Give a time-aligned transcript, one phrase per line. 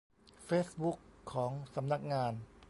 [0.45, 0.97] เฟซบุ๊ก
[1.33, 2.33] ของสำนักงาน